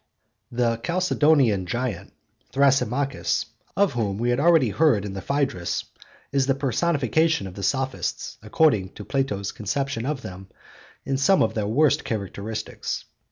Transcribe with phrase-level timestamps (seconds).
[0.51, 2.13] The 'Chalcedonian giant,'
[2.51, 3.45] Thrasymachus,
[3.77, 5.83] of whom we have already heard in the Phaedrus,
[6.31, 10.47] is the personification of the Sophists, according to Plato's conception of them,
[11.05, 13.05] in some of their worst characteristics.